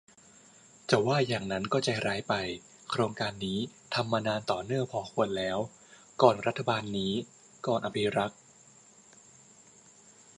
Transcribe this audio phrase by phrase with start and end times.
[0.89, 2.33] จะว่าอย่างนั้นก็ใจร้ายไป
[2.89, 3.59] โครงการนี้
[3.93, 5.57] ทำมานานต่อเนื่องพอควรแล้ว
[6.21, 7.13] ก่อนรัฐบาลนี้
[7.67, 8.39] ก่อนอภิรักษ์